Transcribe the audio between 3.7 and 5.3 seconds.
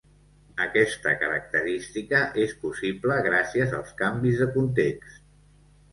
als canvis de context.